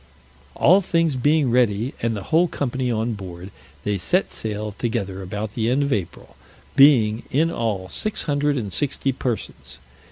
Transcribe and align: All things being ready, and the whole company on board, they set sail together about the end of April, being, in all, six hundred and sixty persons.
All 0.55 0.81
things 0.81 1.15
being 1.15 1.51
ready, 1.51 1.93
and 2.01 2.17
the 2.17 2.23
whole 2.23 2.47
company 2.47 2.91
on 2.91 3.13
board, 3.13 3.51
they 3.83 3.99
set 3.99 4.33
sail 4.33 4.71
together 4.71 5.21
about 5.21 5.53
the 5.53 5.69
end 5.69 5.83
of 5.83 5.93
April, 5.93 6.35
being, 6.75 7.21
in 7.29 7.51
all, 7.51 7.87
six 7.87 8.23
hundred 8.23 8.57
and 8.57 8.73
sixty 8.73 9.11
persons. 9.11 9.77